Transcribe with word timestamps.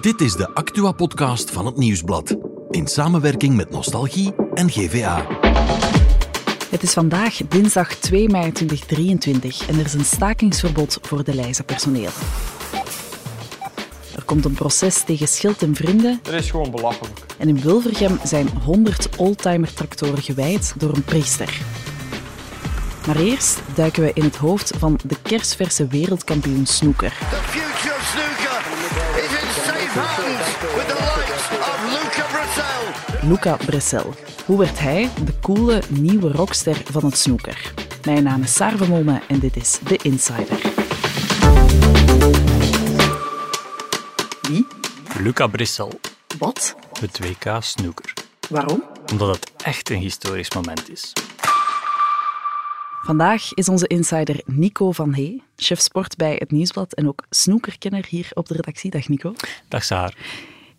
Dit 0.00 0.20
is 0.20 0.34
de 0.34 0.54
Actua-podcast 0.54 1.50
van 1.50 1.66
het 1.66 1.76
Nieuwsblad. 1.76 2.36
In 2.70 2.86
samenwerking 2.86 3.56
met 3.56 3.70
Nostalgie 3.70 4.34
en 4.54 4.70
GVA. 4.70 5.26
Het 6.70 6.82
is 6.82 6.92
vandaag 6.92 7.36
dinsdag 7.48 7.94
2 7.94 8.28
mei 8.28 8.52
2023 8.52 9.68
en 9.68 9.78
er 9.78 9.84
is 9.84 9.94
een 9.94 10.04
stakingsverbod 10.04 10.98
voor 11.02 11.24
de 11.24 11.34
Leiza-personeel. 11.34 12.10
Er 14.16 14.22
komt 14.24 14.44
een 14.44 14.54
proces 14.54 15.02
tegen 15.04 15.28
Schild 15.28 15.62
en 15.62 15.74
Vrienden 15.74 16.18
Dat 16.22 16.34
is 16.34 16.50
gewoon 16.50 16.70
belachelijk. 16.70 17.20
en 17.38 17.48
in 17.48 17.60
Wilvergem 17.60 18.18
zijn 18.24 18.48
100 18.64 19.08
oldtimer-tractoren 19.16 20.22
gewijd 20.22 20.74
door 20.76 20.94
een 20.94 21.04
priester. 21.04 21.60
Maar 23.06 23.16
eerst 23.16 23.60
duiken 23.74 24.02
we 24.02 24.10
in 24.14 24.22
het 24.22 24.36
hoofd 24.36 24.72
van 24.78 24.98
de 25.04 25.16
kersverse 25.22 25.86
wereldkampioen 25.86 26.66
snoeker. 26.66 27.10
The 27.30 27.36
future 27.36 27.94
of 27.96 28.12
snooker 28.12 28.53
with 29.94 30.86
the 30.88 30.94
likes 30.94 31.50
of 31.50 31.92
Luca 31.92 32.26
Bracel. 32.30 33.28
Luca 33.28 33.56
Bressel. 33.56 34.14
Hoe 34.46 34.58
werd 34.58 34.78
hij 34.78 35.10
de 35.24 35.40
coole 35.40 35.82
nieuwe 35.88 36.32
rockster 36.32 36.76
van 36.90 37.04
het 37.04 37.18
snoeker? 37.18 37.72
Mijn 38.04 38.22
naam 38.22 38.42
is 38.42 38.54
Saar 38.54 38.76
Vermolme 38.76 39.20
en 39.28 39.38
dit 39.38 39.56
is 39.56 39.78
The 39.84 39.96
Insider. 40.02 40.60
Wie? 44.48 44.66
Luca 45.18 45.46
Brissel, 45.46 46.00
Wat? 46.38 46.74
het 47.00 47.18
WK 47.18 47.56
snooker. 47.62 48.12
Waarom? 48.48 48.82
Omdat 49.12 49.34
het 49.34 49.52
echt 49.64 49.90
een 49.90 49.98
historisch 49.98 50.50
moment 50.54 50.90
is. 50.90 51.12
Vandaag 53.04 53.54
is 53.54 53.68
onze 53.68 53.86
insider 53.86 54.40
Nico 54.44 54.92
van 54.92 55.14
Hey, 55.14 55.40
chef 55.56 55.80
sport 55.80 56.16
bij 56.16 56.36
het 56.38 56.50
Nieuwsblad 56.50 56.94
en 56.94 57.08
ook 57.08 57.24
snoekerkenner 57.30 58.06
hier 58.08 58.30
op 58.34 58.48
de 58.48 58.54
redactie. 58.54 58.90
Dag 58.90 59.08
Nico. 59.08 59.34
Dag 59.68 59.84
Saar. 59.84 60.16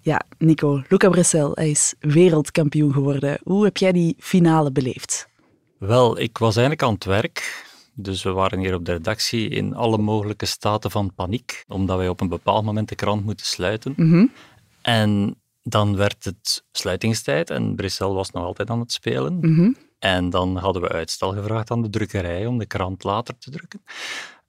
Ja, 0.02 0.22
Nico, 0.38 0.82
Luca 0.90 1.10
Bressel, 1.10 1.52
hij 1.54 1.70
is 1.70 1.94
wereldkampioen 2.00 2.94
geworden. 2.94 3.40
Hoe 3.44 3.64
heb 3.64 3.78
jij 3.78 3.92
die 3.92 4.16
finale 4.20 4.72
beleefd? 4.72 5.28
Wel, 5.78 6.20
ik 6.20 6.38
was 6.38 6.56
eigenlijk 6.56 6.88
aan 6.88 6.94
het 6.94 7.06
werk. 7.06 7.66
Dus 7.94 8.24
we 8.24 8.32
waren 8.32 8.60
hier 8.60 8.74
op 8.74 8.86
de 8.86 8.92
redactie 8.92 9.50
in 9.50 9.76
alle 9.76 9.98
mogelijke 9.98 10.46
staten 10.46 10.92
van 10.92 11.14
paniek, 11.16 11.64
omdat 11.68 11.98
wij 11.98 12.10
op 12.10 12.22
een 12.22 12.30
bepaald 12.30 12.66
moment 12.66 12.90
de 12.90 12.96
krant 12.96 13.26
moeten 13.26 13.46
sluiten. 13.46 13.94
Mhm. 13.98 14.26
En 14.82 15.36
dan 15.64 15.96
werd 15.96 16.24
het 16.24 16.64
sluitingstijd 16.72 17.50
en 17.50 17.76
Brissel 17.76 18.14
was 18.14 18.32
nog 18.32 18.44
altijd 18.44 18.70
aan 18.70 18.80
het 18.80 18.92
spelen. 18.92 19.38
Mhm. 19.42 19.72
En 20.06 20.30
dan 20.30 20.58
hadden 20.58 20.82
we 20.82 20.90
uitstel 20.90 21.34
gevraagd 21.34 21.72
aan 21.72 21.82
de 21.82 21.90
drukkerij 21.90 22.46
om 22.46 22.58
de 22.58 22.66
krant 22.66 23.04
later 23.04 23.38
te 23.38 23.52
drukken. 23.52 23.84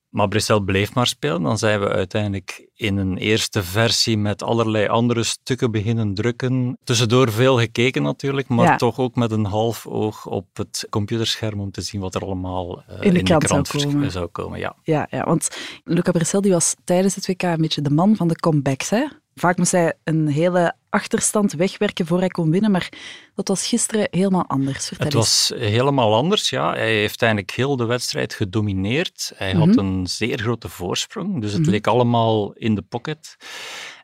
Maar 0.08 0.28
Brissel 0.28 0.60
bleef 0.60 0.94
maar 0.94 1.06
spelen. 1.06 1.42
Dan 1.42 1.58
zijn 1.58 1.80
we 1.80 1.88
uiteindelijk 1.88 2.68
in 2.74 2.96
een 2.96 3.16
eerste 3.16 3.62
versie 3.62 4.18
met 4.18 4.42
allerlei 4.42 4.86
andere 4.88 5.22
stukken 5.22 5.70
beginnen 5.70 6.14
drukken. 6.14 6.78
Tussendoor 6.84 7.30
veel 7.32 7.58
gekeken 7.58 8.02
natuurlijk, 8.02 8.48
maar 8.48 8.66
Ja. 8.66 8.76
toch 8.76 8.98
ook 8.98 9.14
met 9.14 9.30
een 9.30 9.44
half 9.44 9.86
oog 9.86 10.26
op 10.26 10.46
het 10.52 10.86
computerscherm 10.90 11.60
om 11.60 11.70
te 11.70 11.80
zien 11.80 12.00
wat 12.00 12.14
er 12.14 12.22
allemaal 12.22 12.82
eh, 12.86 13.00
In 13.00 13.14
de 13.14 13.22
krant 13.22 13.48
zou 13.68 13.84
komen. 13.86 14.10
zou 14.10 14.26
komen. 14.26 14.58
Ja. 14.58 14.76
Ja, 14.82 15.06
ja, 15.10 15.24
want 15.24 15.48
Luca 15.84 16.10
Bressel 16.12 16.40
die 16.40 16.52
was 16.52 16.74
tijdens 16.84 17.14
het 17.14 17.26
WK 17.26 17.42
een 17.42 17.60
beetje 17.60 17.82
de 17.82 17.90
man 17.90 18.16
van 18.16 18.28
de 18.28 18.36
comebacks. 18.36 18.90
Hè? 18.90 19.06
Vaak 19.34 19.56
moest 19.56 19.72
hij 19.72 19.94
een 20.04 20.28
hele 20.28 20.74
achterstand 20.90 21.52
wegwerken 21.52 22.06
voor 22.06 22.18
hij 22.18 22.28
kon 22.28 22.50
winnen, 22.50 22.70
maar 22.70 22.88
dat 23.34 23.48
was 23.48 23.66
gisteren 23.66 24.08
helemaal 24.10 24.46
anders. 24.46 24.86
Vertel 24.86 25.06
Het 25.06 25.14
eens. 25.14 25.48
was 25.48 25.58
helemaal 25.60 26.14
anders, 26.14 26.50
ja. 26.50 26.72
Hij 26.74 26.94
heeft 26.94 27.22
eigenlijk 27.22 27.52
heel 27.52 27.76
de 27.76 27.84
wedstrijd 27.84 28.34
gedomineerd. 28.34 29.32
Hij 29.36 29.52
had 29.52 29.66
Mhm. 29.66 29.78
een 29.78 30.06
zeer 30.06 30.38
grote 30.38 30.68
voorsprong, 30.68 31.40
dus 31.40 31.52
het 31.52 31.60
Mhm. 31.62 31.70
leek 31.70 31.86
allemaal 31.86 32.52
in 32.52 32.74
de 32.74 32.82
pocket. 32.82 33.36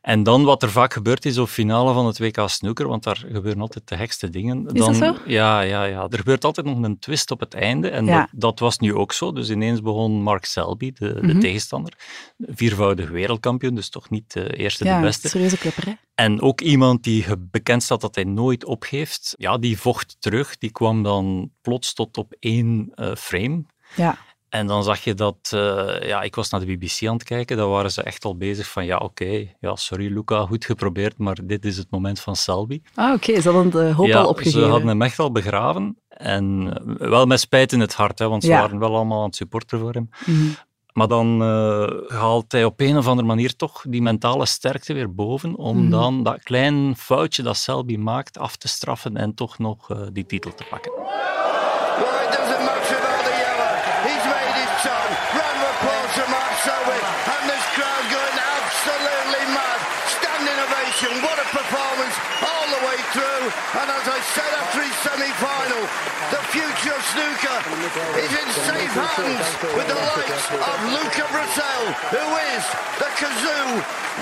En 0.01 0.23
dan 0.23 0.45
wat 0.45 0.63
er 0.63 0.71
vaak 0.71 0.93
gebeurt 0.93 1.25
is 1.25 1.39
op 1.39 1.49
finale 1.49 1.93
van 1.95 2.07
het 2.07 2.19
WK 2.19 2.43
snooker, 2.49 2.89
want 2.89 3.03
daar 3.03 3.25
gebeuren 3.33 3.61
altijd 3.61 3.89
de 3.89 3.97
gekste 3.97 4.31
dingen. 4.31 4.65
dat 4.65 4.77
dan, 4.77 4.95
zo? 4.95 5.17
Ja, 5.27 5.61
ja, 5.61 5.85
ja. 5.85 6.07
Er 6.11 6.19
gebeurt 6.19 6.45
altijd 6.45 6.67
nog 6.67 6.83
een 6.83 6.99
twist 6.99 7.31
op 7.31 7.41
het 7.41 7.55
einde 7.55 7.89
en 7.91 8.05
Ja. 8.05 8.19
dat, 8.19 8.29
dat 8.33 8.59
was 8.59 8.79
nu 8.79 8.95
ook 8.95 9.13
zo. 9.13 9.33
Dus 9.33 9.51
ineens 9.51 9.81
begon 9.83 10.23
Mark 10.23 10.45
Selby, 10.45 10.93
de, 10.93 11.15
de 11.15 11.27
Mhm. 11.27 11.39
tegenstander, 11.39 11.93
viervoudig 12.39 13.11
wereldkampioen, 13.11 13.75
dus 13.75 13.89
toch 13.91 14.11
niet 14.11 14.33
de 14.33 14.57
eerste, 14.57 14.85
ja, 14.85 14.97
de 15.01 15.07
beste. 15.07 15.29
serieuze 15.29 15.59
klepper, 15.59 15.85
hè? 15.85 15.93
En 16.23 16.41
ook 16.43 16.61
iemand 16.61 17.03
die 17.03 17.25
bekend 17.39 17.83
staat 17.83 18.01
dat 18.01 18.15
hij 18.15 18.25
nooit 18.25 18.65
opgeeft, 18.65 19.35
ja, 19.39 19.59
die 19.59 19.79
vocht 19.79 20.17
terug. 20.19 20.59
Die 20.59 20.71
kwam 20.71 21.03
dan 21.03 21.51
plots 21.61 21.95
tot 21.95 22.17
op 22.17 22.35
één 22.39 22.91
eh, 22.95 23.15
frame. 23.15 23.65
Ja. 23.97 24.17
En 24.49 24.67
dan 24.67 24.85
zag 24.85 25.05
je 25.05 25.15
dat, 25.15 25.51
eh, 25.55 26.09
ja, 26.09 26.23
ik 26.23 26.35
was 26.35 26.51
naar 26.51 26.61
de 26.61 26.67
BBC 26.77 27.07
aan 27.07 27.15
het 27.15 27.25
kijken, 27.25 27.57
daar 27.57 27.69
waren 27.69 27.93
ze 27.93 28.03
echt 28.03 28.25
al 28.25 28.37
bezig 28.37 28.71
van, 28.71 28.85
ja, 28.85 28.97
oké, 28.97 29.47
ja, 29.61 29.77
sorry 29.77 30.13
Luca, 30.13 30.47
goed 30.47 30.65
geprobeerd, 30.65 31.19
maar 31.19 31.39
dit 31.45 31.65
is 31.65 31.77
het 31.77 31.91
moment 31.91 32.21
van 32.21 32.37
Selby. 32.37 32.83
Ah, 32.95 33.13
oké. 33.13 33.41
Ze 33.41 33.51
hadden 33.51 33.71
de 33.71 33.93
hoop 33.93 34.07
ja, 34.07 34.21
al 34.21 34.29
opgegeven. 34.29 34.61
ze 34.61 34.67
hadden 34.67 34.89
hem 34.89 35.03
echt 35.03 35.19
al 35.19 35.33
begraven. 35.33 35.97
En 36.09 36.73
eh, 36.99 37.09
wel 37.09 37.27
met 37.27 37.41
spijt 37.41 37.73
in 37.73 37.81
het 37.81 37.95
hart, 37.95 38.19
hè, 38.19 38.29
want 38.29 38.43
ze 38.43 38.49
Ja. 38.49 38.61
waren 38.61 38.79
wel 38.79 38.95
allemaal 38.95 39.19
aan 39.19 39.27
het 39.27 39.37
supporteren 39.37 39.85
voor 39.85 39.95
hem. 39.95 40.09
Mhm. 40.27 40.49
Maar 40.93 41.09
dan 41.09 41.43
eh, 41.43 42.17
haalt 42.19 42.53
hij 42.53 42.65
op 42.65 42.81
een 42.81 42.97
of 42.97 43.07
andere 43.07 43.27
manier 43.29 43.57
toch 43.57 43.85
die 43.89 44.03
mentale 44.03 44.47
sterkte 44.47 44.93
weer 44.93 45.15
boven 45.15 45.57
om 45.57 45.77
Mhm. 45.81 45.91
dan 45.91 46.23
dat 46.23 46.43
klein 46.43 46.97
foutje 46.97 47.43
dat 47.43 47.57
Selby 47.57 47.97
maakt 47.97 48.39
af 48.39 48.57
te 48.57 48.69
straffen 48.69 49.17
en 49.17 49.35
toch 49.35 49.59
nog 49.59 49.91
eh, 49.91 49.97
die 50.13 50.27
titel 50.27 50.55
te 50.55 50.65
pakken. 50.71 50.93
It 50.93 50.99
doesn't 52.39 52.65
matter 52.71 52.97
about 53.03 53.25
the 53.29 53.35
yellow. 53.45 53.73
He's 54.07 54.25
made 54.35 54.53
his 54.63 54.75
time. 54.89 55.13
Of 55.45 55.59
applause 55.73 56.11
for 56.19 56.29
Mark 56.37 56.55
Selby. 56.67 56.99
And 57.35 57.43
this 57.53 57.65
crowd 57.77 58.05
going 58.17 58.39
absolutely 58.57 59.45
mad. 59.59 59.79
Standing 60.19 60.59
ovation. 60.67 61.13
What 61.27 61.39
a 61.45 61.47
performance 61.61 62.17
through. 63.13 63.45
And 63.81 63.89
as 63.99 64.07
I 64.09 64.19
said 64.35 64.53
after 64.61 64.81
his 64.81 64.97
semi-final, 65.05 65.83
the 66.35 66.41
future 66.55 67.01
snooker 67.13 67.59
is 68.25 68.33
in 68.43 68.49
safe 68.69 68.95
hands 68.97 69.49
with 69.77 69.87
the 69.93 69.99
likes 70.11 70.45
of 70.71 70.77
Luca 70.97 71.25
Bracel, 71.33 71.85
who 72.15 72.25
is 72.55 72.65
the 73.03 73.11
Kazoo 73.21 73.69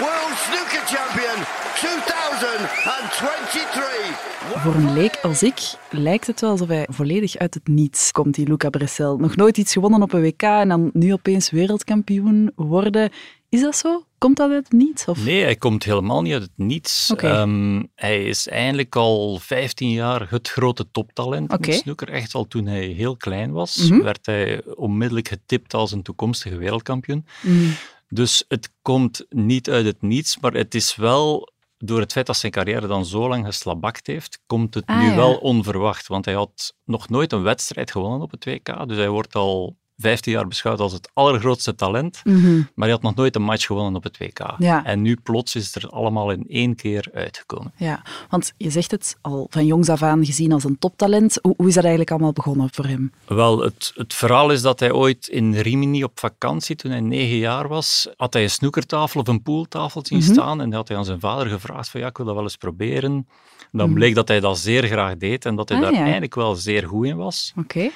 World 0.02 0.34
Snooker 0.46 0.84
Champion 0.94 1.38
2023. 1.74 4.62
Voor 4.62 4.74
een 4.74 4.92
leek 4.92 5.18
als 5.22 5.42
ik 5.42 5.60
lijkt 5.90 6.26
het 6.26 6.40
wel 6.40 6.50
alsof 6.50 6.68
hij 6.68 6.86
volledig 6.90 7.36
uit 7.36 7.54
het 7.54 7.68
niets 7.68 8.12
komt, 8.12 8.34
die 8.34 8.48
Luca 8.48 8.70
Bressel. 8.70 9.16
Nog 9.16 9.36
nooit 9.36 9.58
iets 9.58 9.72
gewonnen 9.72 10.02
op 10.02 10.12
een 10.12 10.22
WK 10.22 10.42
en 10.42 10.68
dan 10.68 10.90
nu 10.92 11.12
opeens 11.12 11.50
wereldkampioen 11.50 12.52
worden. 12.54 13.10
Is 13.48 13.60
dat 13.60 13.76
zo? 13.76 14.04
Komt 14.20 14.36
dat 14.36 14.50
uit 14.50 14.64
het 14.64 14.72
niets? 14.72 15.04
Of? 15.04 15.24
Nee, 15.24 15.42
hij 15.42 15.56
komt 15.56 15.84
helemaal 15.84 16.22
niet 16.22 16.32
uit 16.32 16.42
het 16.42 16.50
niets. 16.56 17.12
Ehm, 17.16 17.82
hij 17.94 18.24
is 18.24 18.48
eigenlijk 18.48 18.96
al 18.96 19.38
15 19.38 19.90
jaar 19.90 20.30
het 20.30 20.48
grote 20.48 20.90
toptalent 20.90 21.52
Oké. 21.52 21.70
in 21.70 21.76
snooker. 21.76 22.08
Echt 22.08 22.34
al 22.34 22.46
toen 22.48 22.66
hij 22.66 22.84
heel 22.86 23.16
klein 23.16 23.52
was, 23.52 23.88
Mhm. 23.88 24.02
werd 24.02 24.26
hij 24.26 24.62
onmiddellijk 24.74 25.28
getipt 25.28 25.74
als 25.74 25.92
een 25.92 26.02
toekomstige 26.02 26.56
wereldkampioen. 26.56 27.26
Mm. 27.42 27.72
Dus 28.08 28.44
het 28.48 28.72
komt 28.82 29.26
niet 29.28 29.70
uit 29.70 29.84
het 29.86 30.02
niets, 30.02 30.38
maar 30.40 30.52
het 30.52 30.74
is 30.74 30.96
wel, 30.96 31.48
door 31.78 32.00
het 32.00 32.12
feit 32.12 32.26
dat 32.26 32.36
zijn 32.36 32.52
carrière 32.52 32.86
dan 32.86 33.06
zo 33.06 33.28
lang 33.28 33.46
geslabakt 33.46 34.06
heeft, 34.06 34.40
komt 34.46 34.74
het 34.74 34.86
Ah, 34.86 35.00
nu 35.00 35.06
ja. 35.06 35.16
wel 35.16 35.36
onverwacht. 35.36 36.06
Want 36.06 36.24
hij 36.24 36.34
had 36.34 36.74
nog 36.84 37.08
nooit 37.08 37.32
een 37.32 37.42
wedstrijd 37.42 37.90
gewonnen 37.90 38.20
op 38.20 38.30
het 38.30 38.44
WK, 38.44 38.88
dus 38.88 38.96
hij 38.96 39.08
wordt 39.08 39.34
al 39.34 39.76
15 40.00 40.32
jaar 40.32 40.46
beschouwd 40.48 40.80
als 40.80 40.92
het 40.92 41.10
allergrootste 41.12 41.74
talent, 41.74 42.20
Mhm. 42.24 42.56
maar 42.56 42.64
hij 42.74 42.90
had 42.90 43.02
nog 43.02 43.14
nooit 43.14 43.34
een 43.36 43.42
match 43.42 43.66
gewonnen 43.66 43.94
op 43.94 44.02
het 44.02 44.18
WK. 44.18 44.54
Ja. 44.58 44.84
En 44.84 45.02
nu 45.02 45.16
plots 45.22 45.54
is 45.54 45.74
het 45.74 45.82
er 45.82 45.88
allemaal 45.90 46.30
in 46.30 46.44
één 46.48 46.74
keer 46.74 47.08
uitgekomen. 47.14 47.72
Ja, 47.76 48.02
want 48.28 48.52
je 48.56 48.70
zegt 48.70 48.90
het 48.90 49.16
al 49.20 49.46
van 49.50 49.66
jongs 49.66 49.88
af 49.88 50.02
aan 50.02 50.24
gezien 50.24 50.52
als 50.52 50.64
een 50.64 50.78
toptalent. 50.78 51.38
Hoe, 51.42 51.54
hoe 51.56 51.68
is 51.68 51.74
dat 51.74 51.82
eigenlijk 51.82 52.12
allemaal 52.12 52.32
begonnen 52.32 52.68
voor 52.72 52.84
hem? 52.86 53.12
Wel, 53.26 53.58
het, 53.60 53.92
het 53.94 54.14
verhaal 54.14 54.50
is 54.50 54.62
dat 54.62 54.80
hij 54.80 54.92
ooit 54.92 55.26
in 55.28 55.54
Rimini 55.54 56.04
op 56.04 56.18
vakantie, 56.18 56.76
toen 56.76 56.90
hij 56.90 57.00
negen 57.00 57.36
jaar 57.36 57.68
was, 57.68 58.08
had 58.16 58.32
hij 58.32 58.42
een 58.42 58.50
snoekertafel 58.50 59.20
of 59.20 59.28
een 59.28 59.42
pooltafel 59.42 60.00
zien 60.06 60.18
Mhm. 60.18 60.32
staan 60.32 60.60
en 60.60 60.72
had 60.72 60.88
hij 60.88 60.96
aan 60.96 61.04
zijn 61.04 61.20
vader 61.20 61.46
gevraagd 61.46 61.88
van 61.90 62.00
ja, 62.00 62.06
ik 62.06 62.16
wil 62.16 62.26
dat 62.26 62.34
wel 62.34 62.44
eens 62.44 62.56
proberen. 62.56 63.26
Dan 63.72 63.86
Mhm. 63.86 63.94
bleek 63.94 64.14
dat 64.14 64.28
hij 64.28 64.40
dat 64.40 64.58
zeer 64.58 64.86
graag 64.86 65.16
deed 65.16 65.44
en 65.44 65.56
dat 65.56 65.68
hij 65.68 65.78
Ah, 65.78 65.84
daar 65.84 65.92
ja. 65.92 66.00
eigenlijk 66.02 66.34
wel 66.34 66.54
zeer 66.54 66.86
goed 66.86 67.06
in 67.06 67.16
was. 67.16 67.52
Oké. 67.56 67.90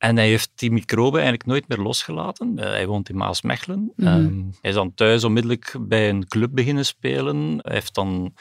En 0.00 0.16
hij 0.16 0.28
heeft 0.28 0.50
die 0.54 0.70
microben 0.70 1.20
eigenlijk 1.20 1.46
nooit 1.46 1.68
meer 1.68 1.78
losgelaten. 1.78 2.58
Eh, 2.58 2.64
hij 2.64 2.86
woont 2.86 3.08
in 3.08 3.16
Maasmechelen. 3.16 3.92
Mhm. 3.96 4.08
Ehm, 4.08 4.42
hij 4.60 4.70
is 4.70 4.74
dan 4.74 4.94
thuis 4.94 5.24
onmiddellijk 5.24 5.74
bij 5.80 6.08
een 6.08 6.28
club 6.28 6.50
beginnen 6.52 6.86
spelen. 6.86 7.58
Hij 7.62 7.74
heeft 7.74 7.94
dan 7.94 8.34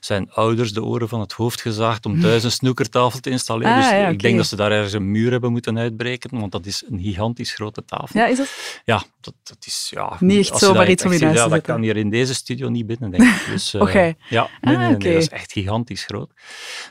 zijn 0.00 0.30
ouders 0.30 0.72
de 0.72 0.84
oren 0.84 1.08
van 1.08 1.20
het 1.20 1.32
hoofd 1.32 1.60
gezaagd 1.60 2.06
om 2.06 2.20
thuis 2.20 2.44
een 2.44 2.50
snoekertafel 2.50 3.20
te 3.20 3.30
installeren. 3.30 3.72
Ah, 3.72 3.80
dus 3.80 3.90
ja, 3.90 4.08
ik 4.08 4.20
denk 4.20 4.36
dat 4.36 4.46
ze 4.46 4.56
daar 4.56 4.72
ergens 4.72 4.92
een 4.92 5.10
muur 5.10 5.30
hebben 5.30 5.52
moeten 5.52 5.78
uitbreken, 5.78 6.40
want 6.40 6.52
dat 6.52 6.66
is 6.66 6.84
een 6.90 7.00
gigantisch 7.00 7.52
grote 7.52 7.84
tafel. 7.84 8.20
Ja, 8.20 8.26
is 8.26 8.36
dat? 8.36 8.80
Ja, 8.84 9.02
dat, 9.20 9.34
dat 9.42 9.66
is... 9.66 9.88
Ja, 9.94 10.16
Niet 10.20 10.38
echt 10.38 10.60
je 10.60 10.66
zomaar 10.66 10.90
iets 10.90 11.04
om 11.04 11.10
te 11.10 11.26
Ja, 11.26 11.48
dat 11.48 11.60
kan 11.60 11.82
hier 11.82 11.96
in 11.96 12.10
deze 12.10 12.34
studio 12.34 12.68
niet 12.68 12.86
binnen, 12.86 13.10
denk 13.10 13.22
ik. 13.22 13.46
Dus, 13.50 13.74
eh, 13.74 13.80
Oké. 13.80 14.14
Ja, 14.28 14.48
nee, 14.60 14.76
Ah, 14.76 14.80
nee, 14.80 14.96
dat 14.96 15.22
is 15.22 15.28
echt 15.28 15.52
gigantisch 15.52 16.04
groot. 16.04 16.30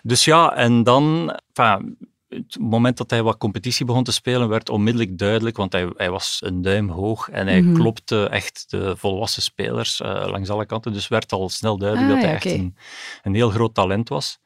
Dus 0.04 0.26
ja, 0.26 0.56
en 0.56 0.84
dan... 0.84 1.36
enfin, 1.54 1.98
het 2.30 2.58
moment 2.60 2.98
dat 2.98 3.10
hij 3.10 3.24
wat 3.24 3.38
competitie 3.38 3.86
begon 3.86 4.04
te 4.04 4.12
spelen, 4.12 4.50
werd 4.50 4.70
onmiddellijk 4.70 5.18
duidelijk, 5.18 5.58
want 5.58 5.72
hij, 5.72 5.90
hij 5.96 6.10
was 6.12 6.40
een 6.46 6.62
duim 6.62 6.90
hoog 6.90 7.30
en 7.30 7.48
hij 7.48 7.62
Mhm. 7.62 7.74
klopte 7.74 8.28
echt 8.28 8.66
de 8.70 8.96
volwassen 8.98 9.42
spelers 9.42 10.02
eh, 10.02 10.26
langs 10.28 10.50
alle 10.50 10.66
kanten. 10.66 10.94
Dus 10.94 11.08
werd 11.08 11.32
al 11.32 11.50
snel 11.50 11.78
duidelijk 11.78 12.10
Ah, 12.10 12.16
dat 12.16 12.24
hij 12.24 12.32
ja, 12.32 12.36
echt 12.36 12.46
een, 12.60 12.76
een 13.24 13.34
heel 13.36 13.50
groot 13.50 13.74
talent 13.74 14.10
was. 14.10 14.40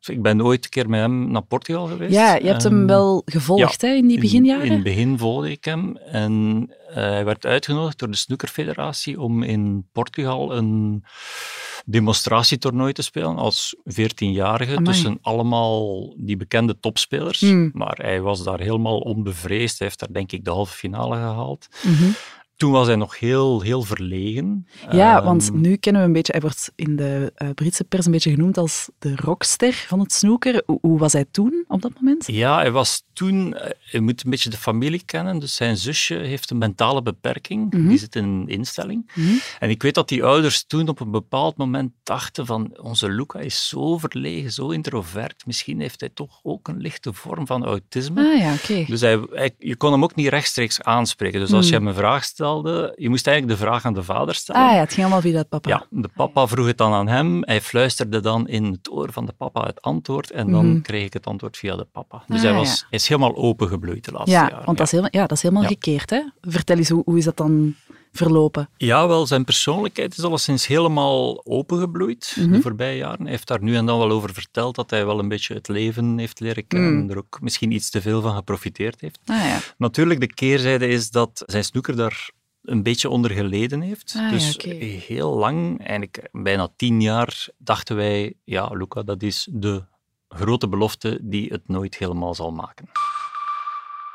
Dus 0.00 0.08
ik 0.16 0.22
ben 0.22 0.42
ooit 0.44 0.64
een 0.64 0.70
keer 0.70 0.88
met 0.88 1.00
hem 1.00 1.30
naar 1.30 1.42
Portugal 1.42 1.86
geweest. 1.86 2.12
Ja, 2.12 2.34
je 2.36 2.46
hebt 2.46 2.62
hem 2.62 2.86
wel 2.86 3.22
gevolgd 3.24 3.82
hè, 3.82 3.88
in 3.88 4.06
die 4.06 4.16
in- 4.16 4.20
beginjaren. 4.22 4.64
In 4.66 4.72
het 4.72 4.82
begin 4.82 5.18
volgde 5.18 5.50
ik 5.50 5.64
hem 5.64 5.96
en 5.96 6.66
eh, 6.88 6.94
hij 6.94 7.24
werd 7.24 7.46
uitgenodigd 7.46 7.98
door 7.98 8.10
de 8.10 8.16
Snookerfederatie 8.16 9.20
om 9.20 9.42
in 9.42 9.88
Portugal 9.92 10.56
een 10.56 11.04
demonstratietoernooi 11.86 12.92
te 12.92 13.02
spelen 13.02 13.36
als 13.36 13.76
14-jarige 13.84 14.70
Amai. 14.76 14.84
tussen 14.84 15.18
allemaal 15.22 16.14
die 16.18 16.36
bekende 16.36 16.78
topspelers. 16.80 17.40
Hmm. 17.40 17.70
Maar 17.72 17.98
hij 18.02 18.20
was 18.20 18.44
daar 18.44 18.60
helemaal 18.60 18.98
onbevreesd. 18.98 19.78
Hij 19.78 19.86
heeft 19.86 20.00
daar 20.00 20.12
denk 20.12 20.32
ik 20.32 20.44
de 20.44 20.50
halve 20.50 20.74
finale 20.76 21.14
gehaald. 21.16 21.68
Mhm. 21.82 22.10
Toen 22.60 22.70
was 22.72 22.86
hij 22.86 22.96
nog 22.96 23.18
heel, 23.18 23.60
heel 23.60 23.82
verlegen. 23.82 24.66
Ja, 24.90 25.16
Ehm, 25.16 25.24
want 25.24 25.52
nu 25.52 25.76
kennen 25.76 26.02
we 26.02 26.06
een 26.08 26.12
beetje... 26.14 26.32
Hij 26.32 26.40
wordt 26.40 26.72
in 26.76 26.96
de 26.96 27.32
eh, 27.34 27.48
Britse 27.54 27.84
pers 27.84 28.06
een 28.06 28.12
beetje 28.12 28.30
genoemd 28.30 28.58
als 28.58 28.88
de 28.98 29.16
rockster 29.16 29.72
van 29.88 30.00
het 30.00 30.12
snooker. 30.12 30.62
Hoe, 30.66 30.78
hoe 30.80 30.98
was 30.98 31.12
hij 31.12 31.24
toen, 31.30 31.64
op 31.68 31.82
dat 31.82 31.92
moment? 32.00 32.26
Ja, 32.26 32.56
hij 32.56 32.70
was 32.70 33.02
toen, 33.12 33.54
eh, 33.54 33.70
je 33.90 34.00
moet 34.00 34.24
een 34.24 34.30
beetje 34.30 34.50
de 34.50 34.56
familie 34.56 35.02
kennen, 35.04 35.38
dus 35.38 35.54
zijn 35.54 35.76
zusje 35.76 36.14
heeft 36.14 36.50
een 36.50 36.58
mentale 36.58 37.02
beperking, 37.02 37.72
Mhm. 37.74 37.88
die 37.88 37.98
zit 37.98 38.16
in 38.16 38.24
een 38.24 38.48
instelling. 38.48 39.10
Mhm. 39.14 39.28
En 39.58 39.70
ik 39.70 39.82
weet 39.82 39.94
dat 39.94 40.08
die 40.08 40.24
ouders 40.24 40.64
toen 40.66 40.88
op 40.88 41.00
een 41.00 41.10
bepaald 41.10 41.56
moment 41.56 41.92
dachten 42.02 42.46
van, 42.46 42.78
onze 42.80 43.08
Luca 43.10 43.38
is 43.38 43.68
zo 43.68 43.98
verlegen, 43.98 44.52
zo 44.52 44.70
introvert, 44.70 45.42
misschien 45.46 45.80
heeft 45.80 46.00
hij 46.00 46.10
toch 46.14 46.40
ook 46.42 46.68
een 46.68 46.78
lichte 46.80 47.12
vorm 47.12 47.46
van 47.46 47.64
autisme. 47.64 48.32
Ah 48.34 48.38
ja, 48.40 48.52
oké. 48.54 48.84
Dus 48.86 49.00
hij, 49.00 49.20
hij- 49.30 49.54
je 49.58 49.76
kon 49.76 49.92
hem 49.92 50.02
ook 50.02 50.14
niet 50.14 50.28
rechtstreeks 50.28 50.82
aanspreken. 50.82 51.40
Dus 51.40 51.52
als 51.52 51.68
je 51.68 51.76
Hmm. 51.76 51.86
hem 51.86 51.94
een 51.94 52.00
vraag 52.00 52.24
stelde, 52.50 52.92
je 52.96 53.08
moest 53.08 53.26
eigenlijk 53.26 53.58
de 53.58 53.64
vraag 53.66 53.84
aan 53.84 53.94
de 53.94 54.02
vader 54.02 54.34
stellen. 54.34 54.62
Ah 54.62 54.72
ja, 54.72 54.78
het 54.78 54.88
ging 54.92 55.00
allemaal 55.02 55.20
via 55.20 55.32
dat 55.32 55.48
papa. 55.48 55.68
Ja, 55.68 55.86
de 55.90 56.08
papa 56.14 56.46
vroeg 56.46 56.66
het 56.66 56.78
dan 56.78 56.92
aan 56.92 57.08
hem. 57.08 57.42
Hij 57.44 57.60
fluisterde 57.60 58.20
dan 58.20 58.48
in 58.48 58.64
het 58.64 58.90
oor 58.92 59.12
van 59.12 59.26
de 59.26 59.32
papa 59.32 59.66
het 59.66 59.82
antwoord. 59.82 60.30
En 60.30 60.50
dan 60.50 60.66
Mhm. 60.70 60.80
kreeg 60.80 61.04
ik 61.04 61.12
het 61.12 61.26
antwoord 61.26 61.56
via 61.56 61.76
de 61.76 61.86
papa. 61.92 62.22
Dus 62.26 62.36
Ah, 62.36 62.42
hij, 62.44 62.52
was, 62.54 62.68
ja. 62.80 62.86
hij 62.90 62.98
is 62.98 63.08
helemaal 63.08 63.36
opengebloeid 63.36 64.04
de 64.04 64.12
laatste 64.12 64.30
Ja, 64.30 64.48
jaren. 64.48 64.64
want 64.64 64.76
dat 64.78 64.86
is 64.86 64.92
helemaal, 64.92 65.12
ja, 65.20 65.26
dat 65.26 65.36
is 65.36 65.42
helemaal 65.42 65.62
Ja. 65.62 65.68
gekeerd. 65.68 66.10
Hè? 66.10 66.22
Vertel 66.40 66.76
eens, 66.76 66.88
hoe, 66.88 67.02
hoe 67.04 67.18
is 67.18 67.24
dat 67.24 67.36
dan 67.36 67.74
verlopen? 68.12 68.68
Ja, 68.76 69.08
wel, 69.08 69.26
zijn 69.26 69.44
persoonlijkheid 69.44 70.16
is 70.18 70.24
alleszins 70.24 70.66
helemaal 70.66 71.40
opengebloeid 71.46 72.36
Mhm. 72.38 72.52
de 72.52 72.60
voorbije 72.60 72.96
jaren. 72.96 73.20
Hij 73.22 73.30
heeft 73.30 73.46
daar 73.46 73.62
nu 73.62 73.76
en 73.76 73.86
dan 73.86 73.98
wel 73.98 74.10
over 74.10 74.32
verteld 74.34 74.74
dat 74.74 74.90
hij 74.90 75.06
wel 75.06 75.18
een 75.18 75.28
beetje 75.28 75.54
het 75.54 75.68
leven 75.68 76.18
heeft 76.18 76.40
leren 76.40 76.66
kennen 76.66 76.92
Mm. 76.94 77.00
en 77.00 77.10
er 77.10 77.16
ook 77.18 77.38
misschien 77.40 77.70
iets 77.72 77.90
te 77.90 78.00
veel 78.00 78.20
van 78.20 78.34
geprofiteerd 78.34 79.00
heeft. 79.00 79.18
Ah 79.26 79.36
ja, 79.36 79.58
Natuurlijk, 79.78 80.20
de 80.20 80.34
keerzijde 80.34 80.88
is 80.88 81.10
dat 81.10 81.42
zijn 81.46 81.64
snoeker 81.64 81.96
daar 81.96 82.30
een 82.70 82.82
beetje 82.82 83.08
onder 83.08 83.30
geleden 83.30 83.80
heeft. 83.80 84.14
Ah, 84.16 84.22
ja, 84.22 84.30
dus 84.30 84.56
heel 85.06 85.36
lang, 85.36 85.78
eigenlijk 85.78 86.28
bijna 86.32 86.68
tien 86.76 87.00
jaar, 87.00 87.48
dachten 87.58 87.96
wij, 87.96 88.34
ja, 88.44 88.66
Luca, 88.66 89.02
dat 89.02 89.22
is 89.22 89.48
de 89.52 89.84
grote 90.28 90.68
belofte 90.68 91.18
die 91.22 91.48
het 91.48 91.68
nooit 91.68 91.96
helemaal 91.96 92.34
zal 92.34 92.52
maken. 92.52 92.88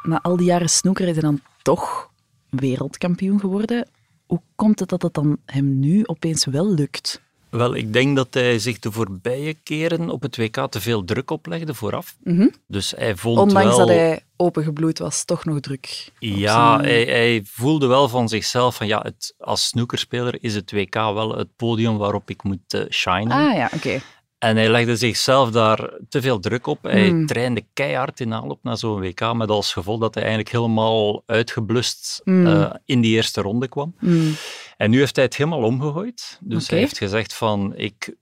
na 0.03 0.21
al 0.21 0.37
die 0.37 0.45
jaren 0.45 0.69
snoeker 0.69 1.07
is 1.07 1.13
hij 1.13 1.21
dan 1.21 1.41
toch 1.61 2.11
wereldkampioen 2.49 3.39
geworden. 3.39 3.89
Hoe 4.25 4.41
komt 4.55 4.79
het 4.79 4.89
dat 4.89 5.01
het 5.01 5.13
dan 5.13 5.37
hem 5.45 5.79
nu 5.79 6.05
opeens 6.05 6.45
wel 6.45 6.73
lukt? 6.73 7.23
Wel, 7.57 7.75
ik 7.75 7.93
denk 7.93 8.15
dat 8.15 8.33
hij 8.33 8.59
zich 8.59 8.79
de 8.79 8.91
voorbije 8.91 9.53
keren 9.63 10.09
op 10.09 10.21
het 10.21 10.37
WK 10.37 10.67
te 10.69 10.81
veel 10.81 11.03
druk 11.03 11.31
oplegde 11.31 11.73
vooraf. 11.73 12.15
Mhm. 12.23 12.47
Dus 12.67 12.93
hij 12.97 13.15
vond 13.15 13.39
Ondanks 13.39 13.67
wel... 13.67 13.77
dat 13.77 13.87
hij 13.87 14.19
opengebloeid 14.35 14.99
was, 14.99 15.25
toch 15.25 15.45
nog 15.45 15.59
druk. 15.59 16.11
Ja, 16.19 16.79
hij, 16.81 17.03
hij 17.03 17.41
voelde 17.45 17.87
wel 17.87 18.09
van 18.09 18.29
zichzelf 18.29 18.75
van 18.75 18.87
ja, 18.87 18.99
het, 19.01 19.35
als 19.37 19.67
snoekerspeler 19.67 20.37
is 20.39 20.55
het 20.55 20.71
WK 20.71 20.93
wel 20.93 21.37
het 21.37 21.55
podium 21.55 21.97
waarop 21.97 22.29
ik 22.29 22.43
moet 22.43 22.73
eh, 22.73 22.81
shinen. 22.89 23.31
Ah 23.31 23.55
ja, 23.55 23.69
oké. 23.73 23.99
En 24.37 24.55
hij 24.55 24.69
legde 24.69 24.95
zichzelf 24.95 25.51
daar 25.51 25.89
te 26.09 26.21
veel 26.21 26.39
druk 26.39 26.67
op. 26.67 26.83
Hij 26.83 27.07
Hmm. 27.07 27.25
trainde 27.25 27.63
keihard 27.73 28.19
in 28.19 28.33
aanloop 28.33 28.59
naar 28.63 28.77
zo'n 28.77 28.99
WK, 28.99 29.33
met 29.33 29.49
als 29.49 29.73
gevolg 29.73 29.99
dat 29.99 30.13
hij 30.13 30.23
eigenlijk 30.23 30.53
helemaal 30.53 31.23
uitgeblust 31.25 32.21
Hmm. 32.23 32.47
eh, 32.47 32.71
in 32.85 33.01
die 33.01 33.15
eerste 33.15 33.41
ronde 33.41 33.67
kwam. 33.67 33.95
Mm. 33.99 34.33
En 34.77 34.89
nu 34.89 34.97
heeft 34.97 35.15
hij 35.15 35.25
het 35.25 35.35
helemaal 35.35 35.63
omgegooid. 35.63 36.39
Dus 36.41 36.69
hij 36.69 36.79
heeft 36.79 36.97
gezegd 36.97 37.33
van, 37.33 37.75
ik 37.75 38.15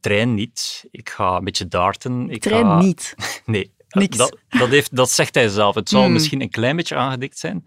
train 0.00 0.34
niet, 0.34 0.86
ik 0.90 1.08
ga 1.10 1.36
een 1.36 1.44
beetje 1.44 1.68
darten. 1.68 2.30
Ik 2.30 2.40
Train 2.42 2.66
ga... 2.66 2.78
niet. 2.78 3.14
Nee. 3.46 3.76
Niks. 3.88 4.16
Dat, 4.16 4.36
dat, 4.48 4.68
heeft, 4.68 4.96
dat 4.96 5.10
zegt 5.10 5.34
hij 5.34 5.48
zelf. 5.48 5.74
Het 5.74 5.88
zal 5.88 6.02
Hmm. 6.02 6.12
misschien 6.12 6.40
een 6.42 6.50
klein 6.50 6.76
beetje 6.76 6.94
aangedikt 6.94 7.38
zijn. 7.38 7.64